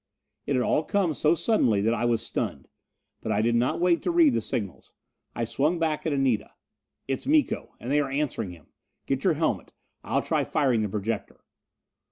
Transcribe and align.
It 0.47 0.55
had 0.55 0.63
all 0.63 0.83
come 0.83 1.13
so 1.13 1.35
suddenly 1.35 1.79
that 1.81 1.93
I 1.93 2.05
was 2.05 2.23
stunned. 2.25 2.67
But 3.21 3.31
I 3.31 3.43
did 3.43 3.53
not 3.53 3.79
wait 3.79 4.01
to 4.01 4.09
read 4.09 4.33
the 4.33 4.41
signals. 4.41 4.95
I 5.35 5.45
swung 5.45 5.77
back 5.77 6.07
at 6.07 6.11
Anita. 6.11 6.53
"It's 7.07 7.27
Miko! 7.27 7.75
And 7.79 7.91
they 7.91 7.99
are 7.99 8.09
answering 8.09 8.49
him! 8.49 8.69
Get 9.05 9.23
your 9.23 9.33
helmet; 9.33 9.73
I'll 10.03 10.23
try 10.23 10.43
firing 10.43 10.81
the 10.81 10.89
projector." 10.89 11.41